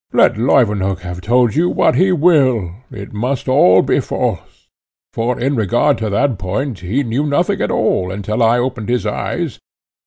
Let 0.13 0.35
Leuwenhock 0.35 1.01
have 1.01 1.21
told 1.21 1.53
you 1.53 1.69
what 1.69 1.93
he 1.93 2.11
will, 2.11 2.71
it 2.89 3.13
must 3.13 3.47
all 3.47 3.83
be 3.83 3.99
false; 3.99 4.67
for, 5.13 5.39
in 5.39 5.55
regard 5.55 5.99
to 5.99 6.09
that 6.09 6.39
point, 6.39 6.79
he 6.79 7.03
knew 7.03 7.23
nothing 7.23 7.61
at 7.61 7.69
all, 7.69 8.09
until 8.11 8.41
I 8.41 8.57
opened 8.57 8.89
his 8.89 9.05
eyes. 9.05 9.59